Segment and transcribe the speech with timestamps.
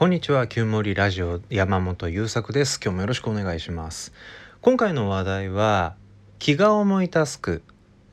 [0.00, 2.80] こんにちは、旧森ラジオ山本優作です。
[2.82, 4.14] 今日もよろしくお願いします。
[4.62, 5.94] 今回の話題は
[6.38, 7.62] 気が重いタスク、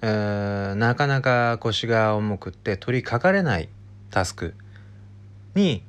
[0.01, 3.69] えーなかなか腰が重くって取り掛かれない
[4.09, 4.53] タスク
[5.55, 5.81] に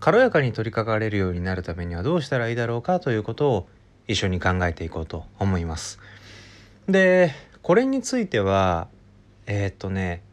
[0.00, 3.68] 軽やかに取り掛かれるようになるためにはどうしたらいいだろうかということを
[4.08, 6.00] 一緒に考えていこうと思います。
[6.88, 7.30] で、
[7.62, 8.88] これについては
[9.46, 10.24] えーっとね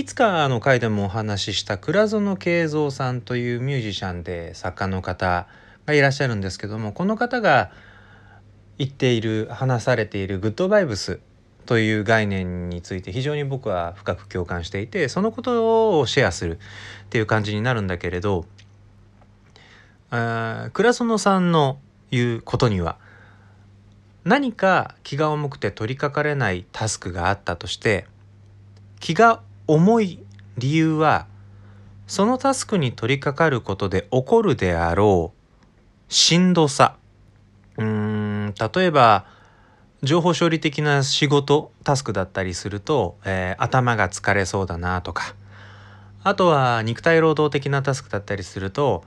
[0.00, 5.46] いつかの回でもお話しした倉園慶三さんというミュージシャンで作家の方
[5.84, 7.70] がいらっしゃるんですけどもこの方が
[8.78, 11.20] 言っている話されているグッドバイブス
[11.66, 16.56] という概念について非常に僕は深く共感していてそのことをシェアする
[17.04, 18.46] っていう感じになるんだけれど
[20.08, 21.78] 倉園さんの
[22.10, 22.96] 言うことには
[24.24, 28.06] 何か気が重くて取り掛かれないタスクがあったとして
[28.98, 30.18] 気が重い
[30.58, 31.26] 理由は
[32.06, 36.96] そのタスクに取り掛かることで起こるであろうしんどさ。
[37.76, 39.26] うーん例えば
[40.02, 45.34] 情報処理的な仕事タスクだったりすると、えー頭が疲れそうだなとか。
[46.22, 49.04] あとは肉体労働的なタスクだったりすると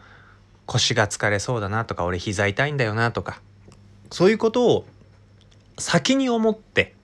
[0.65, 3.41] 腰が疲れそうだなとか俺膝痛いんだよなとか。
[4.11, 4.85] そういうことを
[5.77, 6.95] 先に思って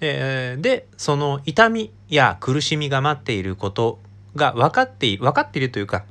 [0.00, 3.98] えーでその痛みや苦しみが待っていること
[4.34, 6.04] が分かって分かっているというか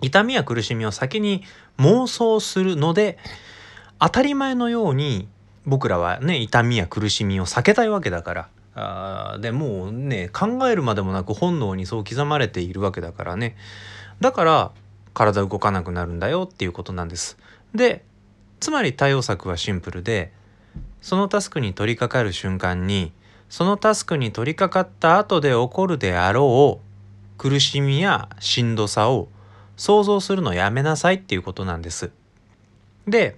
[0.00, 1.42] 痛みや苦しみを先に
[1.78, 3.18] 妄想するので
[3.98, 5.28] 当たり前のように
[5.66, 13.56] 僕らはね痛みや苦しみを避けたいわけだからあーでもうね考えるまでもなく本能にそう刻まれているわけだからね
[14.20, 14.72] だから
[15.12, 17.36] 体動かなくなるんだよっていうことなんです。
[17.74, 18.04] で
[18.60, 20.32] つまり対応策はシンプルで
[21.00, 23.12] そのタスクに取り掛かる瞬間に
[23.48, 29.28] そのタスクに取り掛かった後で起こるであろう苦しみやしんどさを
[29.76, 32.10] 想像するのやめなさいっていうことなんです。
[33.08, 33.36] で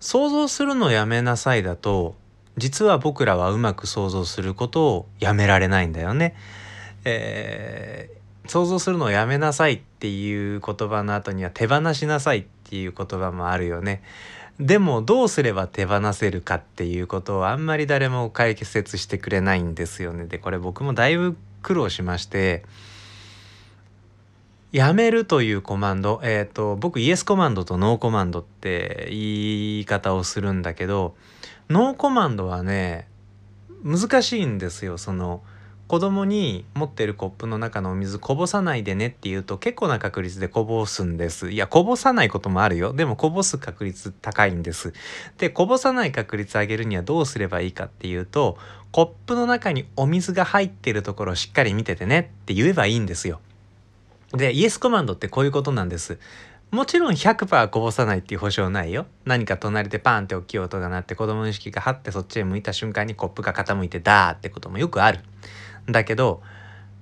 [0.00, 2.14] 想像するのやめなさいだと
[2.56, 6.34] 実は僕らはうまく想像することをやめられないんだよね。
[7.04, 8.16] えー
[8.48, 14.02] 想像するのをやめなさいっていう言葉の後には手放しなさいっていう言葉もあるよね。
[14.58, 20.26] でもどうすれば手放せるかっていうことをあんまり誰も解説してくれないんですよね。
[20.26, 22.64] でこれ僕もだいぶ苦労しまして
[24.72, 31.14] やめるというコマンドえっ、と僕イエスコマンドとノーコマンドって言い方をするんだけど
[31.68, 33.08] ノーコマンドはね
[33.84, 35.42] 難しいんですよその
[35.88, 41.50] 子供に持ってるコップの中のお水こぼさないでねって言うと結構な確率でこぼすんです。
[41.50, 42.92] いやこぼさないこともあるよ。
[42.92, 44.92] でもこぼす確率高いんです。
[45.38, 48.58] でこぼさない確率上げるにはどうすればいいかっていうと
[48.90, 53.40] コップの中にお水が入ってるところをしっかり見ててねって言えばいいんですよ。
[54.32, 56.18] でイエスコマンドってこういうことなんです。
[56.72, 59.06] もちろん100%こぼさないっていう保証ないよ。
[59.24, 65.20] 何か隣でパンって大きい音が鳴って子供の意識が張ってそっちへ向いた瞬間にコップが傾いてダーってこともよくある。
[65.86, 66.42] だけど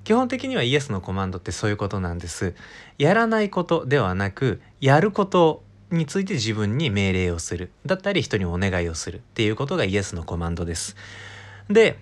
[0.04, 2.54] 基本的にはイエスのコマンドってそういうことなんです。
[2.98, 7.70] やらないことではなくやることについて自分に命令をする。
[7.86, 9.18] だったり人にお願いをする。
[9.18, 10.96] っていうことがイエスのコマンドです。
[11.70, 11.98] で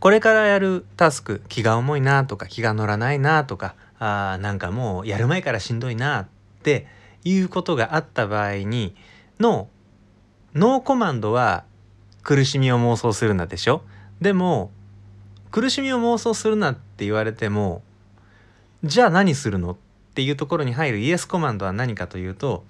[0.00, 6.26] これからやるタスク気が重いなとか気が乗らないなとかあーなんかもうやる前からしんどいなっ
[6.62, 6.86] て
[7.24, 8.94] いうことがあった場合に
[9.40, 9.68] の
[10.54, 11.64] ノーコマンドは
[12.22, 13.82] 苦しみを妄想するなでしょ？
[14.20, 14.70] でも
[15.54, 17.84] 苦しみを妄想するなって言われても
[18.82, 19.76] じゃあ何するのっ
[20.16, 22.64] ていうところに入るイエスコマンドは何かというと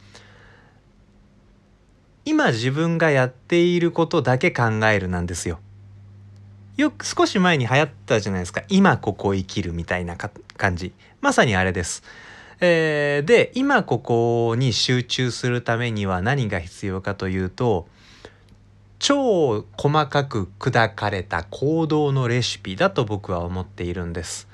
[2.27, 5.61] 今自分がやっていることだけ考えるなんですよ。
[6.77, 12.03] よく少し前に流行ったじゃないですか今ここ生きるみたいな感じまさにあれです。
[12.61, 17.89] えーで今ここに集中するためには何が必要かというと
[19.07, 24.49] 超細かく砕かれた行動のレシピだと僕は思っているんです。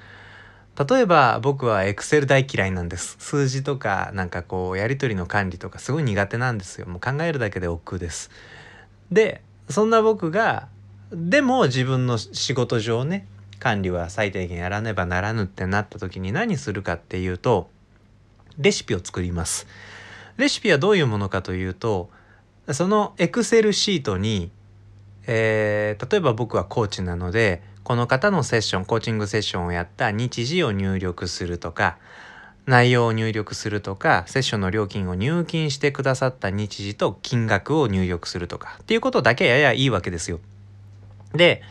[0.77, 3.15] 例えば僕は Excel 大嫌いなんです。
[3.21, 6.89] 数字とかなんかこうやり取りの管理とかすごい苦手なんですよ。
[6.89, 8.29] もう考えるだけで億劫です。
[9.13, 10.67] でそんな僕が
[11.13, 13.29] でも自分の仕事上ね
[13.61, 17.71] 管理は最低限やらねばならぬってなった時に何するかっていうと
[18.59, 19.69] レシピを作ります。
[20.39, 22.11] レシピはどういうものかというと
[22.73, 24.51] その Excel シートに、
[25.27, 31.99] えー例えば僕はコーチなのでこの方のセッションコーチングセッションをやった日時を入力するとか
[32.67, 40.41] 内容を入力するとかセッションの料金を入金してくださった日時と金額を入力するとかっていうことだけややいいわけですよ。
[41.35, 41.63] で、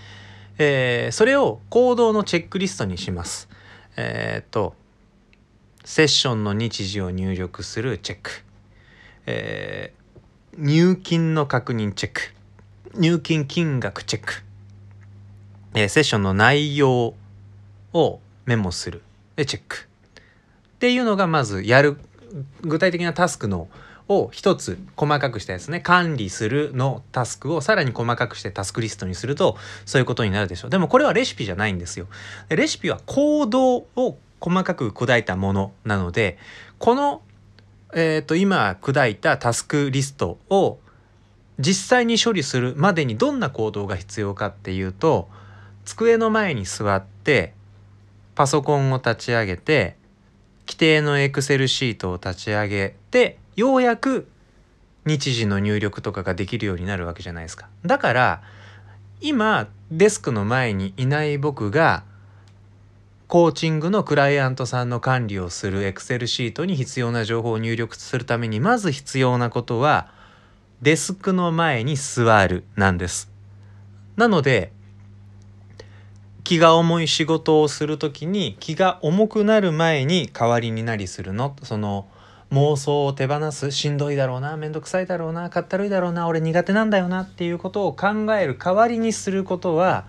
[0.58, 3.50] えーそれを行動のチェックリストにします。
[3.96, 4.76] えっ、と
[5.86, 8.32] セッションの日時を入力するチェック、
[9.26, 9.94] え、
[10.58, 12.22] 入金の確認チェック。
[12.96, 14.34] 入金金額チェック、
[15.76, 17.14] えー、セッションの内容
[17.94, 19.04] をメモする。
[19.36, 19.88] でチェック。
[20.18, 21.98] っていうのがまずやる
[22.62, 23.68] 具体的なタスクの
[24.08, 25.82] を一つ細かくしたやつね。
[25.82, 29.56] 管理するのタスクをさらに細かくしてタスクリストにすると
[29.86, 30.72] そういうことになるでしょう。
[30.72, 32.08] でもこれはレシピじゃないんですよ。
[32.50, 36.40] レシピは行動を細かく砕いたものなので
[36.80, 37.22] この、
[37.94, 40.80] えーと、今砕いたタスクリストを
[41.60, 45.28] 実際に処理するまでにどんな行動が必要かっていうと
[45.86, 47.54] 机の前に座って
[48.36, 49.98] パソコンを立ち上げて
[50.68, 54.28] 規定のエクセルシートを立ち上げてようやく
[55.06, 57.68] 日時の入力とかができるようになるわけじゃないですか。
[57.84, 58.42] だから
[59.20, 62.04] 今デスクの前にいない僕が
[63.30, 70.12] コーチングのクライアントさんの管理をするエクセルシートに必要な情報を入力するためにまず必要なことは
[70.82, 73.30] デスクの前に座るなんです。
[74.16, 74.72] なので
[76.44, 81.56] 気が重い仕事をする時に気が重くなる前に代わりになりするの？
[81.62, 82.08] その
[82.52, 90.06] 妄想を手放すしんどいだろうな面倒くさいだろうなかったるいだろうな俺苦手なんだよなっていうことを考える代わりにすることは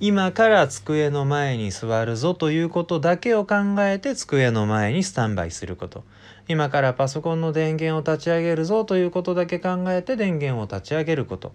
[0.00, 6.02] 今から机の前に座るぞということだけを考えて机の前にスタンバイすること。
[6.48, 11.52] 今からパソコンの電源を立ち上げるぞということだけ考えて電源を立ち上げること。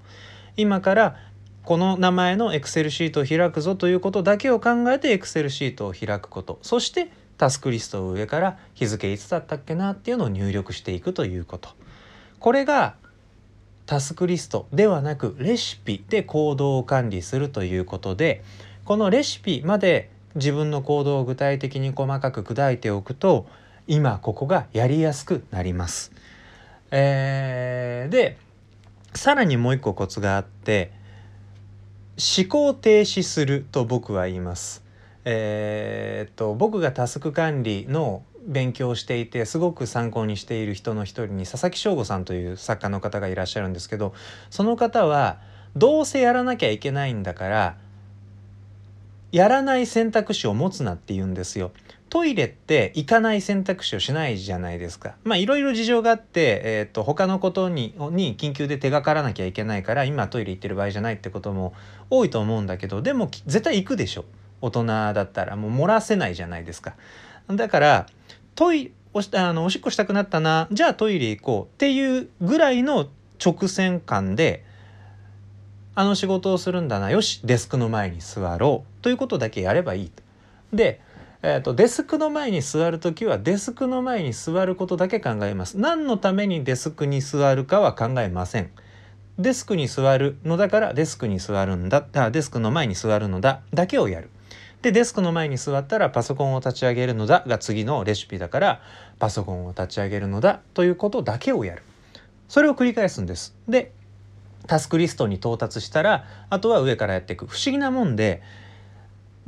[0.55, 1.15] 今から
[1.63, 6.59] この名前の Excel シートを開くぞということだけを考えて Excel シートを開くこと。
[6.61, 11.69] そしてタスクリストを上から日付いつだったっけなっていうのを入力していくということ。
[12.39, 12.95] これが
[13.89, 18.43] タスクリストではなくレシピで行動を管理するということで
[18.85, 23.47] このレシピまで自分の行動を具体的に細かく砕いておくと
[23.87, 26.11] 今ここがやりやすくなります。
[26.91, 28.37] えー、で
[29.15, 30.91] さらにもう一個コツがあって
[32.37, 34.83] 思考停止すると僕は言います。
[35.25, 44.13] えー、っと僕がタスク管理の勉強していてすごく参考にしている人の一人に佐々木翔吾さんという作家の方がいらっしゃるんですけど
[44.49, 45.39] その方は
[45.75, 47.77] どうせやらなきゃいけないんだから
[49.31, 51.71] やらない選択肢を持つなって言うんですよ。
[52.09, 55.13] トイレって行かない選択肢をしないじゃないですか。
[55.23, 61.73] まあいろいろ事情があって、えーと、他のことにに緊急で手がからなきゃいけないから今トイレ行ってる場合じゃないってことも
[62.09, 64.25] 多いと思うんだけどでも絶対行くでしょ。
[64.61, 66.95] 大人だったらもう漏らせないじゃないですか。
[67.47, 68.07] だから
[68.59, 73.07] トイおしあのおしっこしたくなったなじゃあトイレ行こうっていうぐらいの
[73.41, 74.65] 直線感で
[75.95, 80.21] あの仕事をするんだなよしデスクの前に座ろうということだけやればいいと。
[80.73, 80.99] で、
[81.41, 85.77] えーと、デスクの前に座る時はデスクの前に座ることだけ考えます。
[85.77, 88.71] 何のためにデスクに座るかは考えません。
[89.37, 94.29] デスクに座るのだからデスクに座るんだあデスクの前に座るのだだけをやる。
[94.81, 98.81] でデスクの前に座ったらパソコンを立ち上げるのだが次のレシピだから
[99.19, 101.83] パソコンを立ち上げるのだということだけをやる。
[102.47, 103.55] それを繰り返すんです。
[103.67, 103.91] で
[104.67, 107.45] タスクリストに到達したらあとは上からやっていく。
[107.47, 108.41] 不思議なもんで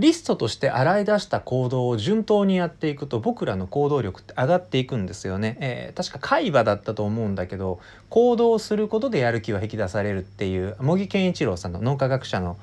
[0.02, 12.58] リストとして洗い出した行動を順当にやっていくと僕らの行動力って上がっていくんですよね、えー、確か海馬だったと思うんだけど行動することでやる気は引き出されるっていう茂木健一郎さんの脳科学者の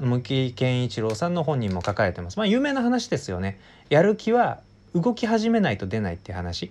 [0.00, 2.36] 向木健一郎さんの本にも書かれてます。
[2.36, 3.58] まあ有名な話ですよね。
[3.88, 4.60] やる気は
[4.94, 6.70] 動き始めないと出ないって話。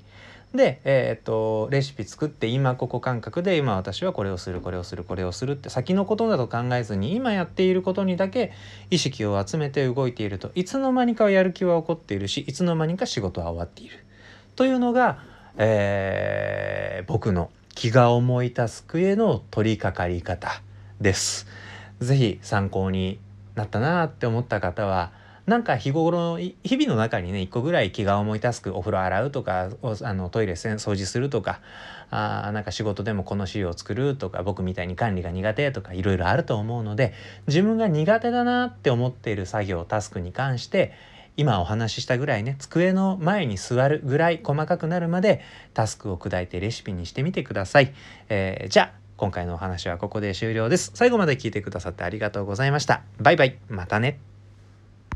[0.54, 8.54] で、えー、っとレシピ作って今ここ感覚で今私はこれをするこれをするこれをするって先のことなど考えずに今やっていることにだけ
[8.90, 14.00] 意識を集めて動いているといつの間にかやる気は起こっているしいつの間にか仕事は終わっている
[14.56, 15.20] というのが、
[15.58, 20.62] えー、僕の気が重いタスクへの取り掛かり方
[21.02, 21.46] です。
[22.02, 23.20] 是非参考に
[23.56, 25.12] なったなって思った方は
[25.48, 29.70] なんか日頃日々の中にね一個ぐらい気が重いタスクお風呂洗うとか
[30.04, 31.62] あのトイレ掃除するとか
[32.10, 37.14] あなんか仕事でもこの資料を作るとか僕みたいに管理が苦手とかいろいろあると思うので
[37.48, 40.92] 自分が苦手だなって思っている作業タスクに関して
[41.38, 45.42] 今お話ししたぐらいね机の前に座るぐらい細かくなるまで
[45.74, 47.94] タスクを砕いてレシピにしてみてください。
[48.28, 50.92] えー、じゃあ今回のお話はここで終了です。
[50.94, 53.02] 最後まで聞いてくださってありがとうございました。
[53.20, 53.58] バイバイ。
[53.68, 54.37] またね。